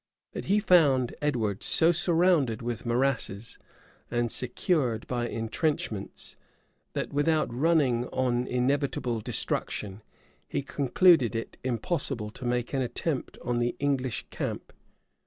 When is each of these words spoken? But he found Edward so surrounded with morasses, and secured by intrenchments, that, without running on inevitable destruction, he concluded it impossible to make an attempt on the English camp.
But 0.33 0.45
he 0.45 0.59
found 0.59 1.13
Edward 1.21 1.61
so 1.61 1.91
surrounded 1.91 2.63
with 2.63 2.87
morasses, 2.87 3.59
and 4.09 4.31
secured 4.31 5.05
by 5.05 5.27
intrenchments, 5.27 6.37
that, 6.93 7.13
without 7.13 7.53
running 7.53 8.07
on 8.07 8.47
inevitable 8.47 9.21
destruction, 9.21 10.01
he 10.47 10.63
concluded 10.63 11.35
it 11.35 11.57
impossible 11.63 12.31
to 12.31 12.45
make 12.45 12.73
an 12.73 12.81
attempt 12.81 13.37
on 13.45 13.59
the 13.59 13.75
English 13.79 14.25
camp. 14.31 14.73